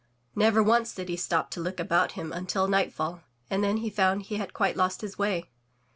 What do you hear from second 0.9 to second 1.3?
did he